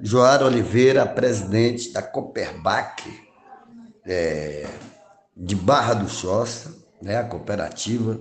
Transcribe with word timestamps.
Joara 0.00 0.44
Oliveira, 0.44 1.06
presidente 1.06 1.92
da 1.92 2.02
Cooperbac, 2.02 3.02
é, 4.06 4.66
de 5.36 5.54
Barra 5.54 5.94
do 5.94 6.08
Choça, 6.08 6.74
né, 7.00 7.18
a 7.18 7.24
cooperativa 7.24 8.18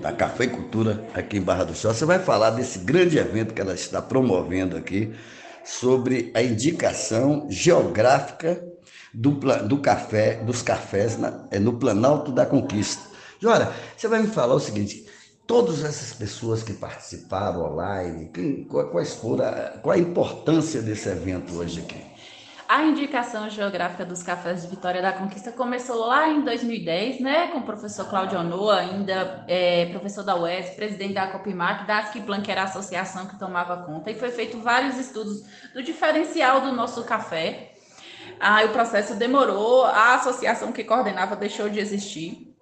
da 0.00 0.12
cafeicultura 0.12 1.04
aqui 1.14 1.38
em 1.38 1.42
Barra 1.42 1.64
do 1.64 1.74
Choça, 1.74 2.06
vai 2.06 2.18
falar 2.18 2.50
desse 2.50 2.80
grande 2.80 3.18
evento 3.18 3.54
que 3.54 3.60
ela 3.60 3.74
está 3.74 4.00
promovendo 4.00 4.76
aqui, 4.76 5.14
sobre 5.64 6.30
a 6.34 6.42
indicação 6.42 7.48
geográfica 7.50 8.62
do, 9.12 9.32
do 9.32 9.78
café, 9.78 10.36
dos 10.36 10.62
cafés 10.62 11.18
na, 11.18 11.46
é, 11.50 11.58
no 11.58 11.72
Planalto 11.72 12.30
da 12.30 12.46
Conquista. 12.46 13.02
Jora, 13.40 13.72
você 13.96 14.06
vai 14.06 14.22
me 14.22 14.28
falar 14.28 14.54
o 14.54 14.60
seguinte: 14.60 15.06
todas 15.46 15.84
essas 15.84 16.12
pessoas 16.12 16.62
que 16.62 16.72
participaram 16.72 17.72
online, 17.72 18.30
quem, 18.32 18.64
quais 18.64 19.14
foram, 19.14 19.44
qual 19.82 19.94
a 19.94 19.98
importância 19.98 20.82
desse 20.82 21.08
evento 21.08 21.54
hoje 21.54 21.80
aqui? 21.80 22.04
A 22.68 22.82
indicação 22.82 23.48
geográfica 23.48 24.04
dos 24.04 24.24
cafés 24.24 24.62
de 24.62 24.68
Vitória 24.68 25.00
da 25.00 25.12
Conquista 25.12 25.52
começou 25.52 26.04
lá 26.04 26.28
em 26.28 26.40
2010, 26.40 27.20
né, 27.20 27.46
com 27.52 27.58
o 27.58 27.62
professor 27.62 28.08
Claudio 28.08 28.40
Anoa, 28.40 28.80
ainda 28.80 29.44
é, 29.46 29.86
professor 29.86 30.24
da 30.24 30.34
UES, 30.34 30.70
presidente 30.70 31.14
da 31.14 31.28
Copimac, 31.28 31.86
da 31.86 31.98
Askiplan, 31.98 32.40
que 32.40 32.50
era 32.50 32.62
a 32.62 32.64
associação 32.64 33.26
que 33.26 33.38
tomava 33.38 33.84
conta, 33.84 34.10
e 34.10 34.16
foi 34.16 34.32
feito 34.32 34.58
vários 34.58 34.98
estudos 34.98 35.44
do 35.72 35.80
diferencial 35.80 36.60
do 36.60 36.72
nosso 36.72 37.04
café. 37.04 37.72
Aí 38.40 38.66
o 38.66 38.72
processo 38.72 39.14
demorou, 39.14 39.84
a 39.84 40.16
associação 40.16 40.72
que 40.72 40.82
coordenava 40.82 41.36
deixou 41.36 41.68
de 41.68 41.78
existir. 41.78 42.55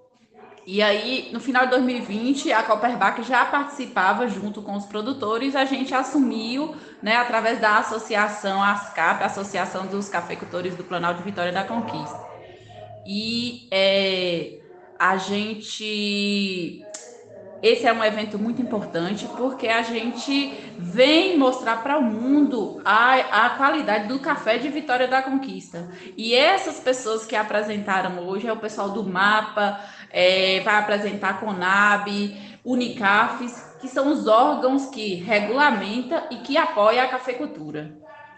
E 0.67 0.81
aí, 0.81 1.29
no 1.33 1.41
final 1.41 1.65
de 1.65 1.73
2020, 1.73 2.51
a 2.51 2.63
Copperback 2.63 3.23
já 3.23 3.45
participava 3.45 4.27
junto 4.29 4.63
com 4.63 4.75
os 4.75 4.87
produtores, 4.87 5.55
a 5.55 5.65
gente 5.67 5.95
assumiu, 5.95 6.75
né, 7.03 7.17
através 7.17 7.61
da 7.61 7.79
associação 7.79 8.63
ASCAP, 8.63 9.23
Associação 9.23 9.87
dos 9.87 10.09
Cafeicultores 10.09 10.75
do 10.75 10.85
Planalto 10.85 11.19
de 11.19 11.25
Vitória 11.25 11.53
da 11.53 11.65
Conquista. 11.65 12.19
E 13.07 13.69
é, 13.71 14.59
a 14.99 15.19
gente 15.19 16.83
esse 17.65 17.87
é 17.87 17.93
um 17.95 18.05
evento 18.05 18.39
muito 18.39 18.61
importante 18.61 19.27
porque 19.39 19.69
a 19.69 19.81
gente 19.81 20.53
vem 20.77 21.39
mostrar 21.39 21.83
para 21.83 21.97
o 21.97 22.03
mundo 22.03 22.83
a, 22.85 23.47
a 23.47 23.51
qualidade 23.57 24.07
do 24.07 24.19
café 24.19 24.59
de 24.59 24.69
Vitória 24.69 25.09
da 25.09 25.23
Conquista. 25.23 25.89
E 26.15 26.35
essas 26.35 26.79
pessoas 26.79 27.25
que 27.25 27.35
apresentaram 27.35 28.19
hoje 28.27 28.47
é 28.47 28.53
o 28.53 28.59
pessoal 28.59 28.91
do 28.91 29.03
MAPA, 29.03 29.81
é, 30.15 30.61
vai 30.61 30.77
apresentar 30.77 31.31
a 31.31 31.35
CONAB, 31.35 32.37
Unicafes, 32.65 33.53
que 33.81 33.89
são 33.89 34.13
os 34.13 34.29
órgãos 34.29 34.87
que 34.87 35.17
regulamenta 35.17 36.29
e 36.31 36.37
que 36.37 36.57
apoia 36.57 37.03
a 37.03 37.09
cafeicultura. 37.09 37.93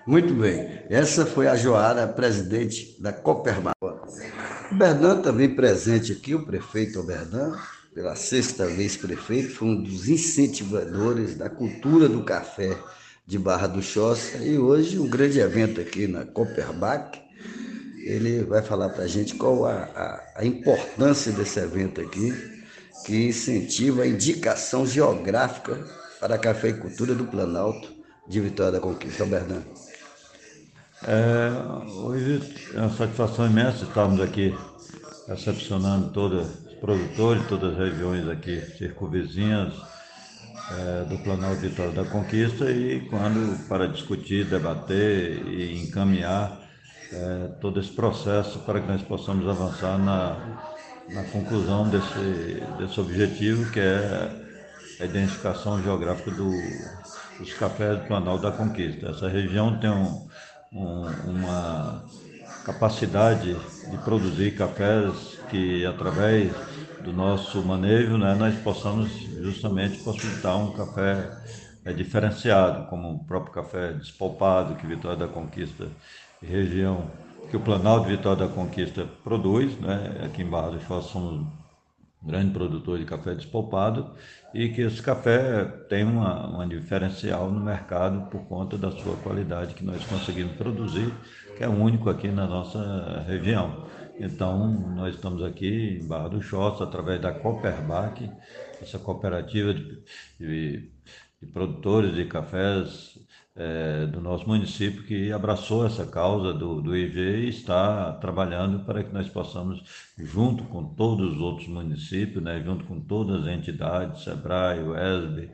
Muito 0.06 0.32
bem. 0.32 0.82
Essa 0.88 1.27
foi 1.27 1.47
a 1.47 1.54
Joara, 1.54 2.08
presidente 2.08 2.97
da 2.98 3.12
Copermapa. 3.12 4.00
O 4.72 4.74
Berdan 4.74 5.20
também 5.20 5.54
presente 5.54 6.12
aqui, 6.12 6.34
o 6.34 6.47
prefeito 6.47 7.02
Berdan, 7.02 7.54
pela 7.94 8.16
sexta 8.16 8.66
vez 8.66 8.97
prefeito, 8.97 9.54
foi 9.54 9.69
um 9.69 9.82
dos 9.82 10.08
incentivadores 10.08 11.36
da 11.36 11.50
cultura 11.50 12.08
do 12.08 12.24
café 12.24 12.77
de 13.27 13.38
Barra 13.38 13.66
do 13.66 13.82
Choça 13.82 14.38
e 14.38 14.58
hoje 14.58 14.98
um 14.98 15.08
grande 15.08 15.41
evento 15.41 15.80
aqui 15.80 16.06
na 16.06 16.24
Copperback. 16.24 17.25
Ele 18.06 18.44
vai 18.44 18.62
falar 18.62 18.90
para 18.90 19.04
a 19.04 19.08
gente 19.08 19.34
qual 19.34 19.66
a, 19.66 19.72
a, 19.94 20.24
a 20.36 20.44
importância 20.44 21.32
desse 21.32 21.58
evento 21.58 22.00
aqui, 22.00 22.32
que 23.04 23.26
incentiva 23.26 24.02
a 24.02 24.06
indicação 24.06 24.86
geográfica 24.86 25.76
para 26.20 26.36
a 26.36 26.38
cafeicultura 26.38 27.14
do 27.14 27.24
Planalto 27.24 27.88
de 28.28 28.40
Vitória 28.40 28.72
da 28.72 28.80
Conquista. 28.80 29.24
Bernardo. 29.24 29.64
É, 31.04 31.50
hoje 31.90 32.40
é 32.74 32.80
uma 32.80 32.90
satisfação 32.90 33.46
imensa 33.46 33.84
estarmos 33.84 34.20
aqui 34.20 34.56
recepcionando 35.28 36.10
toda 36.10 36.44
produtores 36.81 37.42
de 37.42 37.48
todas 37.48 37.72
as 37.72 37.78
regiões 37.78 38.28
aqui 38.28 38.60
circunvizinhas 38.78 39.75
é, 40.70 41.04
do 41.04 41.19
Planalto 41.19 41.60
Vitória 41.60 41.92
da 41.92 42.04
Conquista 42.04 42.70
e 42.70 43.00
quando 43.08 43.69
para 43.69 43.86
discutir, 43.86 44.47
debater 44.47 45.47
e 45.47 45.82
encaminhar 45.82 46.66
é, 47.12 47.49
todo 47.61 47.81
esse 47.81 47.91
processo 47.91 48.59
para 48.61 48.81
que 48.81 48.89
nós 48.89 49.03
possamos 49.03 49.49
avançar 49.49 49.99
na, 49.99 50.37
na 51.09 51.25
conclusão 51.25 51.89
desse, 51.89 52.62
desse 52.78 53.00
objetivo 53.00 53.71
que 53.71 53.81
é 53.81 54.31
a 55.00 55.05
identificação 55.05 55.83
geográfica 55.83 56.31
do, 56.31 56.50
dos 57.39 57.53
cafés 57.55 57.99
do 57.99 58.06
Planalto 58.06 58.43
da 58.43 58.53
Conquista. 58.53 59.11
Essa 59.11 59.28
região 59.28 59.78
tem 59.78 59.91
um, 59.91 60.28
um, 60.72 61.06
uma 61.27 62.05
capacidade 62.65 63.55
de 63.55 63.99
produzir 63.99 64.56
cafés 64.56 65.38
que 65.49 65.84
através 65.87 66.53
do 67.05 67.12
nosso 67.12 67.62
manejo, 67.62 68.19
né, 68.19 68.34
nós 68.34 68.56
possamos 68.56 69.11
justamente 69.41 69.99
possibilitar 69.99 70.56
um 70.56 70.73
café 70.73 71.31
é, 71.84 71.93
diferenciado, 71.93 72.88
como 72.88 73.12
o 73.12 73.25
próprio 73.25 73.53
café 73.53 73.93
despolpado 73.93 74.75
que 74.75 74.87
Vitória 74.87 75.17
da 75.17 75.28
Conquista 75.28 75.87
região, 76.46 77.10
que 77.50 77.56
o 77.56 77.60
Planalto 77.60 78.08
Vitória 78.08 78.46
da 78.46 78.52
Conquista 78.52 79.06
produz, 79.22 79.76
né, 79.78 80.20
aqui 80.24 80.42
em 80.42 80.50
Barra 80.50 80.70
do 80.70 80.80
Foz 80.80 81.06
somos 81.06 81.32
um 81.32 81.46
grande 82.26 82.52
produtor 82.52 82.98
de 82.98 83.04
café 83.04 83.34
despolpado 83.34 84.10
e 84.52 84.68
que 84.68 84.80
esse 84.80 85.00
café 85.02 85.64
tem 85.88 86.04
uma, 86.04 86.46
uma 86.46 86.66
diferencial 86.66 87.50
no 87.50 87.60
mercado 87.60 88.28
por 88.30 88.40
conta 88.46 88.76
da 88.76 88.90
sua 88.90 89.16
qualidade 89.16 89.74
que 89.74 89.84
nós 89.84 90.04
conseguimos 90.06 90.56
produzir, 90.56 91.12
que 91.56 91.62
é 91.62 91.68
único 91.68 92.10
aqui 92.10 92.28
na 92.28 92.46
nossa 92.46 93.24
região. 93.26 93.86
Então, 94.18 94.66
nós 94.96 95.14
estamos 95.14 95.42
aqui 95.44 96.00
em 96.00 96.06
Barra 96.06 96.28
do 96.28 96.42
Choça, 96.42 96.84
através 96.84 97.20
da 97.20 97.32
Cooperbac, 97.32 98.30
essa 98.80 98.98
cooperativa 98.98 99.74
de, 99.74 100.02
de, 100.40 100.90
de 101.40 101.46
produtores 101.52 102.14
de 102.14 102.24
cafés 102.24 103.18
é, 103.56 104.06
do 104.06 104.21
nosso 104.21 104.47
município, 104.47 105.03
que 105.03 105.33
abraçou 105.33 105.87
essa 105.87 106.05
causa 106.05 106.53
do, 106.53 106.83
do 106.83 106.94
IG 106.94 107.19
e 107.19 107.49
está 107.49 108.12
trabalhando 108.12 108.84
para 108.84 109.03
que 109.03 109.12
nós 109.12 109.28
possamos, 109.28 109.83
junto 110.19 110.65
com 110.65 110.84
todos 110.84 111.33
os 111.37 111.41
outros 111.41 111.67
municípios, 111.67 112.43
né, 112.43 112.62
junto 112.62 112.84
com 112.84 113.00
todas 113.00 113.43
as 113.43 113.49
entidades, 113.49 114.25
SEBRAE, 114.25 114.81
UESB, 114.81 115.50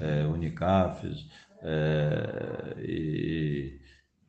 é, 0.00 0.26
Unicafes 0.26 1.26
é, 1.62 2.74
e, 2.78 3.78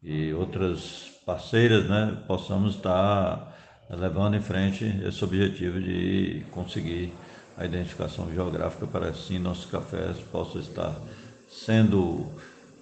e 0.04 0.34
outras 0.34 1.10
parceiras, 1.26 1.88
né, 1.88 2.22
possamos 2.28 2.76
estar 2.76 3.54
levando 3.90 4.36
em 4.36 4.42
frente 4.42 4.86
esse 5.06 5.24
objetivo 5.24 5.80
de 5.80 6.44
conseguir 6.52 7.14
a 7.58 7.66
identificação 7.66 8.32
geográfica 8.34 8.88
para 8.88 9.10
assim 9.10 9.38
nossos 9.38 9.70
cafés 9.70 10.18
possam 10.32 10.60
estar 10.60 11.00
sendo 11.48 12.32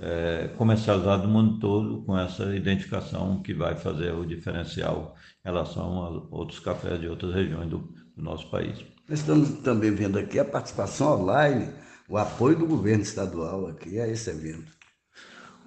é, 0.02 0.50
comercializados 0.58 1.28
no 1.28 1.32
mundo 1.32 1.60
todo 1.60 2.02
com 2.02 2.18
essa 2.18 2.56
identificação 2.56 3.42
que 3.44 3.54
vai 3.54 3.76
fazer 3.76 4.12
o 4.14 4.26
diferencial 4.26 5.16
em 5.46 5.50
relação 5.50 6.04
a 6.04 6.36
outros 6.36 6.60
cafés 6.60 7.00
de 7.00 7.08
outras 7.08 7.34
regiões 7.34 7.70
do, 7.70 7.78
do 8.16 8.24
nosso 8.24 8.50
país. 8.50 8.84
Nós 9.08 9.20
estamos 9.20 9.50
também 9.62 9.94
vendo 9.94 10.18
aqui 10.18 10.40
a 10.40 10.46
participação 10.46 11.22
online, 11.22 11.70
o 12.10 12.18
apoio 12.18 12.58
do 12.58 12.66
governo 12.66 13.04
estadual 13.04 13.68
aqui 13.68 14.00
a 14.00 14.08
esse 14.08 14.30
evento. 14.30 14.72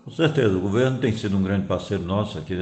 Com 0.05 0.11
certeza, 0.11 0.57
o 0.57 0.61
governo 0.61 0.99
tem 0.99 1.17
sido 1.17 1.37
um 1.37 1.43
grande 1.43 1.67
parceiro 1.67 2.03
nosso 2.03 2.37
aqui 2.37 2.55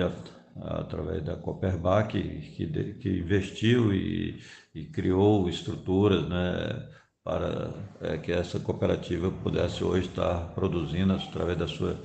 através 0.61 1.25
da 1.25 1.37
Copperbac, 1.37 2.13
que, 2.13 2.95
que 3.01 3.09
investiu 3.09 3.93
e, 3.93 4.41
e, 4.75 4.85
criou 4.85 5.49
estruturas 5.49 6.29
né, 6.29 6.89
para 7.25 7.71
é, 8.01 8.19
que 8.19 8.33
essa 8.33 8.59
cooperativa 8.59 9.31
pudesse 9.31 9.85
hoje 9.85 10.09
estar 10.09 10.53
produzindo 10.55 11.13
através 11.13 11.57
da 11.57 11.69
sua 11.69 11.97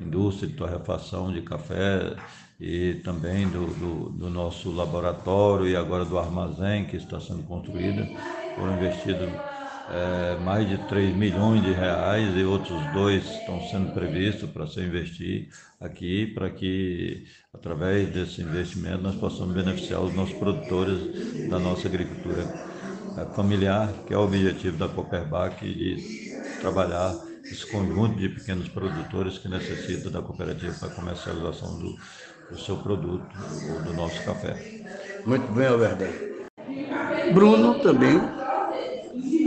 indústria 0.00 0.48
de 0.48 0.54
torrefação 0.54 1.32
de 1.32 1.42
café 1.42 2.16
e 2.60 2.94
também 3.04 3.48
do, 3.48 3.66
do, 3.66 4.10
do 4.10 4.30
nosso 4.30 4.72
laboratório 4.72 5.68
e 5.68 5.76
agora 5.76 6.04
do 6.04 6.18
armazém 6.18 6.86
que 6.86 6.96
está 6.96 7.20
sendo 7.20 7.44
construído, 7.44 8.04
foram 8.56 8.76
investidos 8.76 9.28
é, 9.90 10.36
mais 10.44 10.68
de 10.68 10.76
3 10.88 11.16
milhões 11.16 11.62
de 11.62 11.72
reais 11.72 12.36
e 12.36 12.42
outros 12.42 12.78
dois 12.92 13.24
estão 13.24 13.60
sendo 13.68 13.94
previstos 13.94 14.50
para 14.50 14.66
ser 14.66 14.86
investir 14.86 15.48
aqui, 15.80 16.26
para 16.26 16.50
que 16.50 17.24
através 17.54 18.08
desse 18.10 18.42
investimento 18.42 19.02
nós 19.02 19.14
possamos 19.14 19.54
beneficiar 19.54 20.02
os 20.02 20.14
nossos 20.14 20.36
produtores 20.36 21.48
da 21.48 21.60
nossa 21.60 21.86
agricultura 21.86 22.44
familiar, 23.34 23.90
que 24.06 24.14
é 24.14 24.16
o 24.16 24.22
objetivo 24.22 24.76
da 24.76 24.88
Cooperbac 24.88 25.64
de 25.64 26.36
trabalhar 26.60 27.14
esse 27.44 27.66
conjunto 27.66 28.16
de 28.18 28.28
pequenos 28.28 28.68
produtores 28.68 29.38
que 29.38 29.48
necessitam 29.48 30.12
da 30.12 30.20
cooperativa 30.20 30.74
para 30.78 30.88
a 30.88 30.94
comercialização 30.94 31.78
do, 31.78 31.96
do 32.50 32.58
seu 32.58 32.76
produto 32.76 33.26
do 33.84 33.92
nosso 33.94 34.22
café. 34.22 34.84
Muito 35.24 35.50
bem, 35.52 35.66
Alberto. 35.66 36.04
Bruno 37.32 37.78
também 37.80 38.20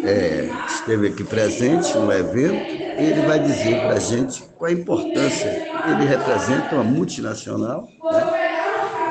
é, 0.03 0.49
esteve 0.67 1.09
aqui 1.09 1.23
presente 1.23 1.95
no 1.95 2.11
evento 2.11 2.81
ele 2.97 3.21
vai 3.21 3.39
dizer 3.39 3.79
para 3.81 3.93
a 3.93 3.99
gente 3.99 4.43
qual 4.57 4.69
a 4.69 4.73
importância. 4.73 5.49
Ele 5.87 6.05
representa 6.05 6.75
uma 6.75 6.83
multinacional 6.83 7.87
né? 8.03 8.33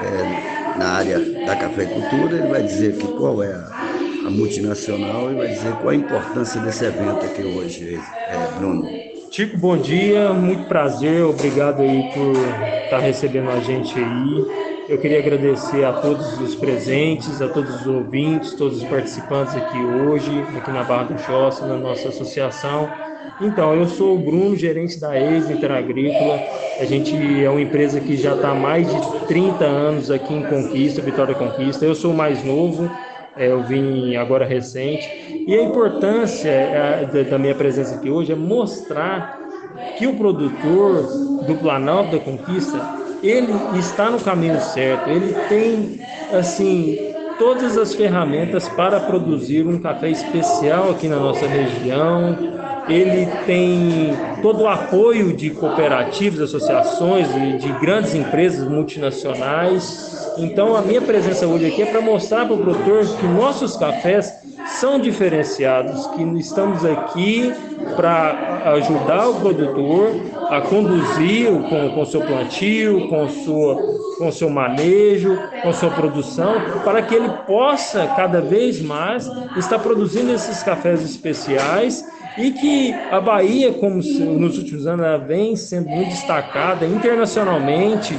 é, 0.04 0.78
na 0.78 0.88
área 0.90 1.18
da 1.46 1.56
cafeicultura, 1.56 2.38
ele 2.38 2.48
vai 2.48 2.62
dizer 2.62 2.96
que 2.96 3.06
qual 3.14 3.42
é 3.42 3.52
a, 3.52 3.79
a, 4.26 4.30
multinacional 4.30 5.30
e 5.30 5.34
vai 5.34 5.48
dizer 5.48 5.72
qual 5.74 5.88
a 5.90 5.94
importância 5.94 6.60
desse 6.60 6.84
evento 6.84 7.24
aqui 7.24 7.42
hoje, 7.42 7.98
é, 8.28 8.58
Bruno. 8.58 8.88
Tico, 9.30 9.56
bom 9.56 9.76
dia, 9.76 10.32
muito 10.32 10.64
prazer, 10.64 11.22
obrigado 11.22 11.82
aí 11.82 12.10
por 12.12 12.32
estar 12.84 12.98
recebendo 12.98 13.50
a 13.50 13.60
gente 13.60 13.98
aí. 13.98 14.70
Eu 14.88 14.98
queria 14.98 15.20
agradecer 15.20 15.84
a 15.84 15.92
todos 15.92 16.40
os 16.40 16.56
presentes, 16.56 17.40
a 17.40 17.48
todos 17.48 17.82
os 17.82 17.86
ouvintes, 17.86 18.54
todos 18.54 18.82
os 18.82 18.88
participantes 18.88 19.54
aqui 19.54 19.78
hoje, 19.78 20.44
aqui 20.56 20.70
na 20.72 20.82
Barra 20.82 21.04
do 21.04 21.18
Choça, 21.20 21.64
na 21.64 21.76
nossa 21.76 22.08
associação. 22.08 22.90
Então, 23.40 23.74
eu 23.74 23.86
sou 23.86 24.16
o 24.16 24.18
Bruno, 24.18 24.56
gerente 24.56 24.98
da 24.98 25.16
Ex 25.18 25.48
Interagrícola. 25.48 26.40
A 26.80 26.84
gente 26.84 27.14
é 27.14 27.48
uma 27.48 27.60
empresa 27.60 28.00
que 28.00 28.16
já 28.16 28.34
está 28.34 28.50
há 28.50 28.54
mais 28.54 28.88
de 28.88 29.26
30 29.28 29.64
anos 29.64 30.10
aqui 30.10 30.34
em 30.34 30.42
Conquista, 30.42 31.00
Vitória 31.00 31.34
Conquista. 31.34 31.84
Eu 31.84 31.94
sou 31.94 32.12
o 32.12 32.16
mais 32.16 32.44
novo, 32.44 32.90
eu 33.36 33.62
vim 33.62 34.16
agora 34.16 34.44
recente. 34.44 35.08
E 35.46 35.54
a 35.54 35.62
importância 35.62 36.50
é, 36.50 37.24
da 37.24 37.38
minha 37.38 37.54
presença 37.54 37.94
aqui 37.94 38.10
hoje 38.10 38.32
é 38.32 38.36
mostrar 38.36 39.38
que 39.96 40.06
o 40.06 40.14
produtor 40.14 41.02
do 41.46 41.54
Planalto 41.56 42.12
da 42.12 42.18
Conquista 42.18 43.00
ele 43.22 43.52
está 43.78 44.10
no 44.10 44.18
caminho 44.18 44.60
certo, 44.60 45.08
ele 45.10 45.34
tem, 45.48 46.00
assim, 46.32 46.96
todas 47.38 47.76
as 47.76 47.94
ferramentas 47.94 48.68
para 48.68 49.00
produzir 49.00 49.66
um 49.66 49.78
café 49.78 50.10
especial 50.10 50.90
aqui 50.90 51.08
na 51.08 51.16
nossa 51.16 51.46
região. 51.46 52.59
Ele 52.90 53.26
tem 53.46 54.12
todo 54.42 54.64
o 54.64 54.68
apoio 54.68 55.32
de 55.32 55.50
cooperativas, 55.50 56.40
associações 56.40 57.28
e 57.36 57.58
de 57.58 57.72
grandes 57.80 58.14
empresas 58.14 58.68
multinacionais. 58.68 60.34
Então, 60.38 60.74
a 60.74 60.82
minha 60.82 61.00
presença 61.00 61.46
hoje 61.46 61.66
aqui 61.66 61.82
é 61.82 61.86
para 61.86 62.00
mostrar 62.00 62.46
para 62.46 62.54
o 62.54 62.58
produtor 62.58 63.06
que 63.18 63.26
nossos 63.26 63.76
cafés 63.76 64.32
são 64.66 64.98
diferenciados, 64.98 66.06
que 66.08 66.22
estamos 66.38 66.84
aqui 66.84 67.52
para 67.96 68.72
ajudar 68.74 69.28
o 69.28 69.34
produtor 69.40 70.10
a 70.48 70.60
conduzir 70.60 71.48
com, 71.94 72.04
seu 72.04 72.20
plantio, 72.20 73.08
com 73.08 73.28
sua 73.28 74.00
com 74.18 74.30
seu 74.30 74.50
manejo, 74.50 75.38
com 75.62 75.72
sua 75.72 75.88
produção, 75.88 76.52
para 76.84 77.00
que 77.00 77.14
ele 77.14 77.30
possa 77.46 78.06
cada 78.08 78.38
vez 78.42 78.78
mais 78.78 79.26
estar 79.56 79.78
produzindo 79.78 80.30
esses 80.30 80.62
cafés 80.62 81.02
especiais 81.02 82.04
e 82.38 82.50
que 82.52 82.92
a 83.10 83.20
Bahia, 83.20 83.72
como 83.72 83.96
nos 83.96 84.58
últimos 84.58 84.86
anos, 84.86 85.26
vem 85.26 85.56
sendo 85.56 85.88
muito 85.88 86.10
destacada 86.10 86.86
internacionalmente, 86.86 88.16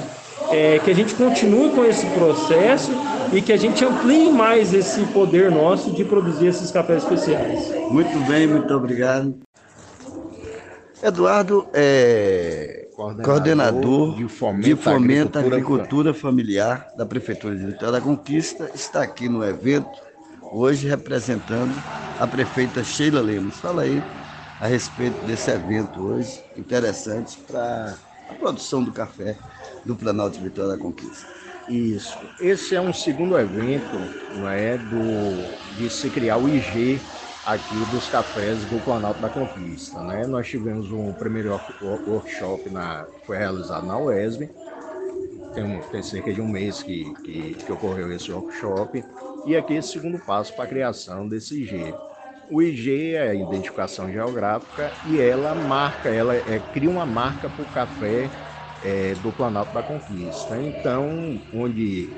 é, 0.49 0.79
que 0.79 0.91
a 0.91 0.95
gente 0.95 1.13
continue 1.15 1.69
com 1.69 1.85
esse 1.85 2.05
processo 2.07 2.91
e 3.31 3.41
que 3.41 3.53
a 3.53 3.57
gente 3.57 3.83
amplie 3.85 4.31
mais 4.31 4.73
esse 4.73 5.03
poder 5.07 5.49
nosso 5.49 5.91
de 5.91 6.03
produzir 6.03 6.47
esses 6.47 6.71
cafés 6.71 7.03
especiais. 7.03 7.71
Muito 7.89 8.17
bem, 8.27 8.47
muito 8.47 8.73
obrigado. 8.73 9.35
Eduardo 11.01 11.65
é 11.73 12.87
coordenador, 12.95 13.25
coordenador 13.25 14.15
de 14.15 14.27
Fomento, 14.27 14.69
de 14.69 14.75
agricultura, 14.75 15.39
agricultura 15.39 16.13
Familiar 16.13 16.87
da 16.95 17.05
Prefeitura 17.05 17.55
de 17.55 17.65
Vitória 17.65 17.93
da 17.93 18.01
Conquista, 18.01 18.69
está 18.75 19.01
aqui 19.01 19.27
no 19.27 19.43
evento, 19.43 19.89
hoje 20.51 20.88
representando 20.88 21.74
a 22.19 22.27
prefeita 22.27 22.83
Sheila 22.83 23.21
Lemos. 23.21 23.57
Fala 23.57 23.83
aí 23.83 24.03
a 24.59 24.68
respeito 24.68 25.18
desse 25.25 25.50
evento 25.50 26.00
hoje, 26.01 26.44
interessante 26.57 27.38
para 27.48 27.95
a 28.30 28.33
produção 28.33 28.83
do 28.83 28.92
café 28.92 29.36
do 29.86 29.95
Planalto 29.95 30.38
de 30.38 30.44
Vitória 30.44 30.71
da 30.71 30.77
Conquista. 30.77 31.25
Isso. 31.69 32.18
Esse 32.39 32.75
é 32.75 32.81
um 32.81 32.94
segundo 32.94 33.38
evento 33.39 33.98
não 34.36 34.48
é, 34.50 34.77
do, 34.77 35.77
de 35.77 35.89
se 35.89 36.09
criar 36.09 36.38
o 36.38 36.50
IG 36.50 37.00
aqui 37.45 37.75
dos 37.92 38.07
cafés 38.07 38.59
do 38.65 38.83
Planalto 38.83 39.19
da 39.19 39.30
Conquista. 39.30 40.00
Né? 40.01 40.27
Nós 40.27 40.48
tivemos 40.48 40.92
um 40.92 41.13
primeiro 41.13 41.59
workshop 41.81 42.69
na, 42.69 43.07
foi 43.25 43.38
realizado 43.38 43.88
na 43.88 43.98
UESB, 43.98 44.50
tem, 45.53 45.81
tem 45.92 46.03
cerca 46.03 46.33
de 46.33 46.42
um 46.42 46.48
mês 46.48 46.81
que, 46.83 47.13
que, 47.24 47.53
que, 47.56 47.71
ocorreu 47.71 48.12
esse 48.12 48.31
workshop, 48.31 49.03
e 49.45 49.55
aqui 49.55 49.75
esse 49.75 49.89
segundo 49.89 50.19
passo 50.19 50.53
para 50.53 50.65
a 50.65 50.67
criação 50.67 51.27
desse 51.27 51.61
IG. 51.61 51.93
O 52.49 52.61
IG 52.61 53.15
é 53.15 53.29
a 53.29 53.33
identificação 53.33 54.11
geográfica 54.11 54.91
e 55.09 55.19
ela 55.19 55.55
marca, 55.55 56.09
ela 56.09 56.35
é, 56.35 56.61
cria 56.73 56.89
uma 56.89 57.05
marca 57.05 57.49
para 57.49 57.63
o 57.63 57.65
café 57.73 58.29
é, 58.83 59.13
do 59.15 59.31
Planalto 59.31 59.73
da 59.73 59.81
Conquista. 59.81 60.57
Então, 60.57 61.39
onde 61.53 62.09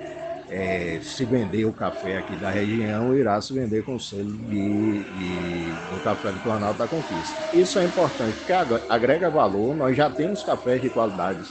é, 0.49 0.99
se 1.01 1.23
vender 1.25 1.65
o 1.65 1.73
café 1.73 2.17
aqui 2.17 2.35
da 2.35 2.49
região, 2.49 3.15
irá 3.15 3.39
se 3.41 3.53
vender 3.53 3.83
com 3.83 3.95
o 3.95 3.99
selo 3.99 4.31
de, 4.31 5.03
de, 5.03 5.71
do 5.93 6.03
café 6.03 6.31
do 6.31 6.39
Planalto 6.39 6.79
da 6.79 6.87
Conquista. 6.87 7.35
Isso 7.53 7.77
é 7.79 7.85
importante, 7.85 8.35
porque 8.37 8.53
agrega 8.89 9.29
valor, 9.29 9.75
nós 9.75 9.95
já 9.95 10.09
temos 10.09 10.43
cafés 10.43 10.81
de 10.81 10.89
qualidade 10.89 11.43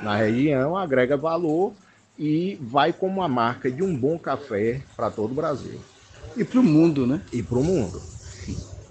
na 0.00 0.16
região, 0.16 0.76
agrega 0.76 1.16
valor 1.16 1.74
e 2.18 2.58
vai 2.60 2.92
como 2.92 3.20
uma 3.20 3.28
marca 3.28 3.70
de 3.70 3.82
um 3.82 3.94
bom 3.94 4.18
café 4.18 4.82
para 4.96 5.10
todo 5.10 5.32
o 5.32 5.34
Brasil. 5.34 5.80
E 6.36 6.44
para 6.44 6.60
o 6.60 6.62
mundo, 6.62 7.06
né? 7.06 7.22
E 7.32 7.42
para 7.42 7.58
o 7.58 7.64
mundo. 7.64 8.00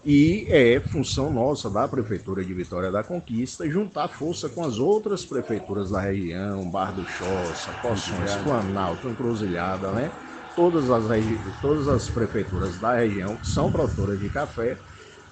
E 0.06 0.46
é 0.50 0.80
função 0.80 1.34
nossa 1.34 1.68
da 1.68 1.88
Prefeitura 1.88 2.44
de 2.44 2.54
Vitória 2.54 2.92
da 2.92 3.04
Conquista 3.04 3.68
juntar 3.68 4.08
força 4.08 4.48
com 4.48 4.64
as 4.64 4.78
outras 4.78 5.26
prefeituras 5.26 5.90
da 5.90 6.00
região, 6.00 6.70
Bar 6.70 6.94
do 6.94 7.04
Choça, 7.08 7.72
Poções, 7.82 8.36
Planalto, 8.44 9.10
Encruzilhada, 9.10 9.92
né? 9.92 10.12
Todas 10.56 10.92
as, 10.92 11.04
todas 11.60 11.88
as 11.88 12.08
prefeituras 12.08 12.80
da 12.80 12.96
região 12.96 13.38
são 13.44 13.72
produtoras 13.72 14.20
de 14.20 14.30
café, 14.30 14.78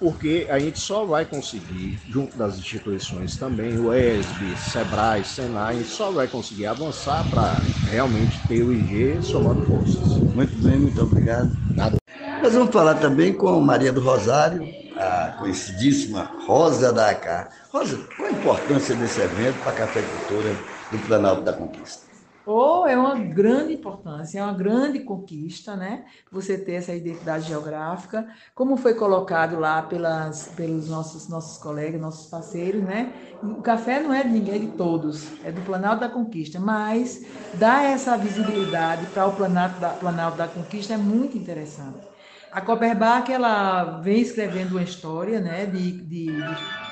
porque 0.04 0.46
a 0.50 0.58
gente 0.58 0.78
só 0.78 1.06
vai 1.06 1.24
conseguir, 1.24 1.98
junto 2.10 2.36
das 2.36 2.58
instituições 2.58 3.38
também, 3.38 3.78
o 3.78 3.90
ESB, 3.90 4.54
SEBRAE, 4.70 5.24
SENAI, 5.24 5.76
a 5.76 5.78
gente 5.78 5.88
só 5.88 6.10
vai 6.10 6.28
conseguir 6.28 6.66
avançar 6.66 7.24
para 7.30 7.54
realmente 7.90 8.38
ter 8.46 8.62
o 8.62 8.70
IG 8.70 9.22
somando 9.22 9.64
forças. 9.64 10.18
Muito 10.34 10.62
bem, 10.62 10.76
muito 10.76 11.00
obrigado. 11.00 11.56
Nada. 11.74 11.96
Nós 12.42 12.52
vamos 12.52 12.70
falar 12.70 12.96
também 12.96 13.32
com 13.32 13.58
Maria 13.60 13.94
do 13.94 14.02
Rosário, 14.02 14.68
a 14.94 15.36
conhecidíssima 15.38 16.30
Rosa 16.46 16.92
da 16.92 17.08
AK. 17.08 17.48
Rosa, 17.72 17.98
qual 18.14 18.28
a 18.28 18.32
importância 18.32 18.94
desse 18.94 19.22
evento 19.22 19.58
para 19.62 19.72
a 19.72 19.74
cafeicultura 19.74 20.54
do 20.92 20.98
Planalto 21.06 21.40
da 21.40 21.54
Conquista? 21.54 22.13
Oh, 22.46 22.86
é 22.86 22.94
uma 22.94 23.14
grande 23.18 23.72
importância, 23.72 24.38
é 24.38 24.42
uma 24.42 24.52
grande 24.52 25.00
conquista, 25.00 25.74
né? 25.76 26.04
Você 26.30 26.58
ter 26.58 26.74
essa 26.74 26.94
identidade 26.94 27.48
geográfica, 27.48 28.28
como 28.54 28.76
foi 28.76 28.92
colocado 28.94 29.58
lá 29.58 29.80
pelas, 29.80 30.48
pelos 30.48 30.86
nossos, 30.86 31.26
nossos 31.26 31.56
colegas, 31.56 31.98
nossos 31.98 32.26
parceiros, 32.26 32.82
né? 32.82 33.14
O 33.42 33.62
café 33.62 33.98
não 34.00 34.12
é 34.12 34.22
de 34.22 34.28
ninguém, 34.28 34.56
é 34.56 34.58
de 34.58 34.68
todos, 34.72 35.42
é 35.42 35.50
do 35.50 35.62
Planalto 35.62 36.00
da 36.00 36.08
Conquista, 36.10 36.60
mas 36.60 37.24
dar 37.54 37.82
essa 37.82 38.14
visibilidade 38.18 39.06
para 39.06 39.26
o 39.26 39.34
Planalto 39.34 39.80
da, 39.80 39.90
Planalto 39.90 40.36
da 40.36 40.46
Conquista 40.46 40.92
é 40.92 40.98
muito 40.98 41.38
interessante. 41.38 42.06
A 42.52 42.60
Copperbach, 42.60 43.32
ela 43.32 44.00
vem 44.00 44.20
escrevendo 44.20 44.72
uma 44.72 44.82
história, 44.82 45.40
né, 45.40 45.64
de, 45.64 45.92
de, 45.92 46.42
de 46.42 46.83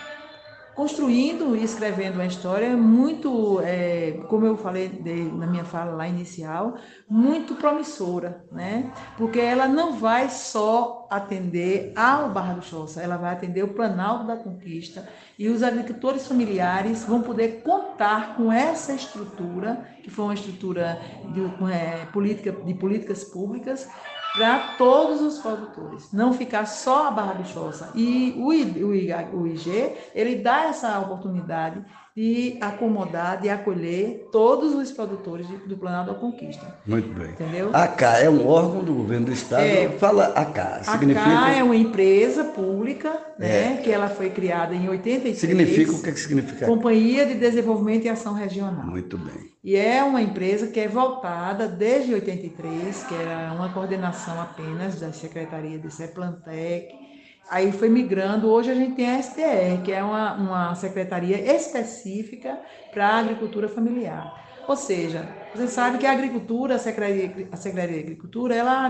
construindo 0.75 1.57
e 1.57 1.63
escrevendo 1.63 2.15
uma 2.15 2.27
história 2.27 2.77
muito, 2.77 3.61
é, 3.61 4.21
como 4.29 4.47
eu 4.47 4.57
falei 4.57 4.89
de, 4.89 5.25
na 5.33 5.47
minha 5.47 5.65
fala 5.65 5.93
lá 5.93 6.09
inicial, 6.09 6.77
muito 7.09 7.55
promissora, 7.55 8.45
né? 8.51 8.91
Porque 9.17 9.39
ela 9.39 9.69
não 9.69 9.95
vai 9.99 10.31
só 10.31 11.07
atender 11.11 11.93
ao 11.95 12.31
Barra 12.31 12.55
do 12.55 12.65
Choça, 12.65 13.03
ela 13.03 13.17
vai 13.17 13.33
atender 13.33 13.63
o 13.63 13.69
Planalto 13.69 14.27
da 14.27 14.37
Conquista 14.37 15.07
e 15.39 15.49
os 15.49 15.63
agricultores 15.63 16.27
familiares 16.27 17.05
vão 17.05 17.21
poder 17.21 17.63
contar 17.63 18.35
com 18.37 18.51
essa 18.51 18.93
estrutura, 18.93 19.87
que 20.03 20.11
foi 20.11 20.25
uma 20.25 20.35
estrutura 20.35 21.01
de, 21.33 21.41
é, 21.71 22.07
política, 22.07 22.53
de 22.53 22.75
políticas 22.75 23.25
públicas, 23.25 23.89
para 24.35 24.77
todos 24.79 25.21
os 25.21 25.39
produtores, 25.39 26.11
não 26.13 26.33
ficar 26.33 26.67
só 26.67 27.09
a 27.09 27.11
Barra 27.11 27.35
do 27.35 27.47
Choça. 27.47 27.91
E 27.95 28.35
o 28.39 28.53
IG, 28.53 29.95
ele 30.15 30.37
dá 30.37 30.65
essa 30.65 30.99
oportunidade 30.99 31.85
de 32.15 32.59
acomodar, 32.61 33.41
de 33.41 33.49
acolher 33.49 34.29
todos 34.31 34.75
os 34.75 34.93
produtores 34.93 35.47
do 35.67 35.77
Planalto 35.79 36.13
da 36.13 36.19
Conquista. 36.19 36.79
Muito 36.87 37.09
bem. 37.19 37.31
Entendeu? 37.31 37.71
A 37.73 37.89
CA 37.89 38.19
é 38.19 38.29
um 38.29 38.47
órgão 38.47 38.85
do 38.85 38.93
governo 38.93 39.27
do 39.27 39.33
estado. 39.33 39.63
É, 39.63 39.89
Fala 39.99 40.27
a 40.37 40.45
CA. 40.45 40.83
Significa... 40.85 41.27
A 41.27 41.47
CA 41.47 41.51
é 41.53 41.65
uma 41.65 41.77
empresa 41.77 42.45
pública, 42.45 43.19
né, 43.39 43.75
é. 43.75 43.77
que 43.79 43.91
ela 43.91 44.09
foi 44.09 44.29
criada 44.29 44.75
em 44.75 44.89
83. 44.89 45.39
Significa 45.39 45.93
o 45.93 46.03
que, 46.03 46.11
é 46.11 46.13
que 46.13 46.21
significa? 46.21 46.67
Companhia 46.67 47.25
de 47.25 47.35
Desenvolvimento 47.35 48.05
e 48.05 48.11
Ação 48.11 48.35
Regional. 48.35 48.85
Muito 48.85 49.17
bem. 49.17 49.51
E 49.65 49.77
é 49.77 50.03
uma 50.03 50.21
empresa 50.21 50.67
que 50.67 50.81
é 50.81 50.89
voltada 50.89 51.67
desde 51.69 52.13
83, 52.13 53.05
que 53.05 53.15
era 53.15 53.53
uma 53.55 53.73
coordenação 53.73 54.41
apenas 54.41 55.01
da 55.01 55.13
Secretaria 55.13 55.79
de 55.79 55.91
Seplantec, 55.91 57.02
Aí 57.51 57.71
foi 57.73 57.89
migrando. 57.89 58.51
Hoje 58.51 58.71
a 58.71 58.75
gente 58.75 58.95
tem 58.95 59.11
a 59.11 59.23
STR, 59.23 59.83
que 59.85 59.93
é 59.93 60.03
uma, 60.03 60.35
uma 60.35 60.75
secretaria 60.75 61.55
específica 61.55 62.59
para 62.91 63.09
a 63.09 63.19
agricultura 63.19 63.69
familiar. 63.69 64.43
Ou 64.67 64.77
seja, 64.77 65.29
você 65.55 65.67
sabe 65.67 65.99
que 65.99 66.07
a 66.07 66.13
agricultura, 66.13 66.77
a 66.77 66.79
Secretaria, 66.79 67.49
a 67.51 67.57
Secretaria 67.57 67.97
de 67.97 68.05
Agricultura, 68.05 68.55
ela 68.55 68.87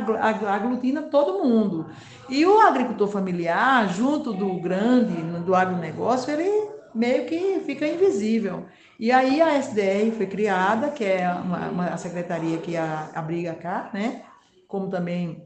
aglutina 0.55 1.03
todo 1.03 1.43
mundo. 1.43 1.87
E 2.29 2.45
o 2.45 2.61
agricultor 2.61 3.09
familiar, 3.09 3.89
junto 3.89 4.33
do 4.33 4.61
grande, 4.61 5.15
do 5.41 5.55
agronegócio, 5.55 6.33
ele 6.33 6.69
meio 6.95 7.25
que 7.27 7.61
fica 7.61 7.87
invisível. 7.87 8.67
E 8.99 9.11
aí 9.11 9.41
a 9.41 9.59
SDR 9.59 10.13
foi 10.17 10.27
criada, 10.27 10.91
que 10.91 11.05
é 11.05 11.29
uma, 11.33 11.69
uma 11.71 11.97
secretaria 11.97 12.59
que 12.59 12.77
abriga 12.77 13.55
cá, 13.55 13.91
né? 13.93 14.23
Como 14.69 14.89
também 14.89 15.43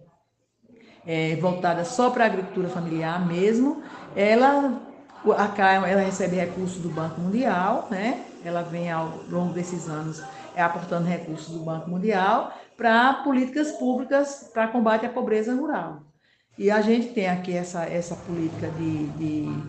é, 1.06 1.36
voltada 1.36 1.84
só 1.84 2.10
para 2.10 2.25
a 2.25 2.26
agricultura 2.26 2.68
familiar 2.68 3.25
mesmo. 3.26 3.82
Ela, 4.14 4.80
a 5.36 5.88
ela 5.88 6.00
recebe 6.00 6.36
recursos 6.36 6.82
do 6.82 6.88
Banco 6.88 7.20
Mundial, 7.20 7.86
né? 7.90 8.25
Ela 8.44 8.62
vem 8.62 8.90
ao 8.90 9.20
longo 9.28 9.52
desses 9.52 9.88
anos 9.88 10.22
é, 10.54 10.62
aportando 10.62 11.06
recursos 11.06 11.54
do 11.54 11.60
Banco 11.60 11.88
Mundial 11.88 12.52
para 12.76 13.14
políticas 13.25 13.72
públicas 13.72 14.50
para 14.52 14.68
combate 14.68 15.06
à 15.06 15.08
pobreza 15.08 15.54
rural. 15.54 16.02
E 16.58 16.70
a 16.70 16.80
gente 16.80 17.08
tem 17.08 17.28
aqui 17.28 17.54
essa, 17.54 17.84
essa 17.84 18.14
política 18.16 18.68
de, 18.68 19.06
de 19.08 19.62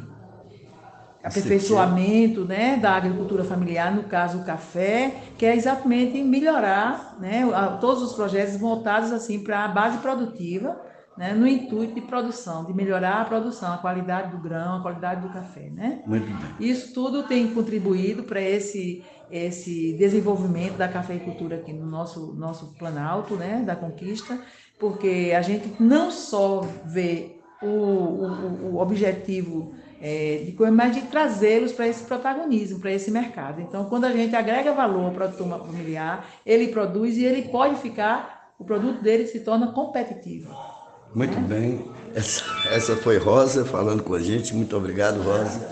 aperfeiçoamento 1.22 2.46
né, 2.46 2.78
da 2.78 2.94
agricultura 2.94 3.44
familiar, 3.44 3.94
no 3.94 4.04
caso 4.04 4.40
o 4.40 4.46
café, 4.46 5.14
que 5.38 5.46
é 5.46 5.56
exatamente 5.56 6.24
melhorar 6.24 7.18
né, 7.20 7.44
todos 7.82 8.02
os 8.02 8.14
projetos 8.14 8.56
voltados 8.58 9.12
assim 9.12 9.44
para 9.44 9.66
a 9.66 9.68
base 9.68 9.98
produtiva, 9.98 10.80
né, 11.18 11.34
no 11.34 11.48
intuito 11.48 11.96
de 11.96 12.02
produção, 12.02 12.64
de 12.66 12.74
melhorar 12.74 13.22
a 13.22 13.26
produção, 13.26 13.74
a 13.74 13.78
qualidade 13.78 14.32
do 14.32 14.38
grão, 14.38 14.78
a 14.78 14.82
qualidade 14.82 15.22
do 15.22 15.30
café. 15.30 15.70
Né? 15.70 16.02
Muito 16.06 16.28
bem. 16.28 16.70
Isso 16.70 16.94
tudo 16.94 17.24
tem 17.24 17.54
contribuído 17.54 18.24
para 18.24 18.40
esse, 18.40 19.04
esse 19.32 19.94
desenvolvimento 19.94 20.78
da 20.78 20.88
cafeicultura 20.88 21.58
aqui 21.58 21.74
no 21.74 21.86
nosso, 21.86 22.34
nosso 22.36 22.74
Planalto, 22.78 23.36
né, 23.36 23.64
da 23.66 23.76
conquista, 23.76 24.40
porque 24.80 25.34
a 25.36 25.42
gente 25.42 25.82
não 25.82 26.12
só 26.12 26.62
vê 26.86 27.38
o, 27.62 27.68
o, 27.68 28.74
o 28.74 28.80
objetivo 28.80 29.74
é, 30.00 30.44
de 30.46 30.52
coisa, 30.52 30.72
mas 30.72 30.94
de 30.94 31.02
trazê-los 31.04 31.72
para 31.72 31.88
esse 31.88 32.04
protagonismo, 32.04 32.80
para 32.80 32.92
esse 32.92 33.10
mercado. 33.10 33.62
Então, 33.62 33.86
quando 33.86 34.06
a 34.06 34.12
gente 34.12 34.36
agrega 34.36 34.72
valor 34.74 35.06
ao 35.06 35.12
produtor 35.12 35.66
familiar, 35.66 36.28
ele 36.46 36.68
produz 36.68 37.18
e 37.18 37.26
ele 37.26 37.50
pode 37.50 37.82
ficar, 37.82 38.54
o 38.60 38.64
produto 38.64 39.02
dele 39.02 39.26
se 39.26 39.40
torna 39.40 39.72
competitivo. 39.72 40.77
Muito 41.18 41.40
bem. 41.48 41.84
Essa, 42.14 42.44
essa 42.70 42.96
foi 42.96 43.18
Rosa 43.18 43.66
falando 43.66 44.04
com 44.04 44.14
a 44.14 44.20
gente. 44.20 44.54
Muito 44.54 44.78
obrigado, 44.78 45.20
Rosa. 45.24 45.68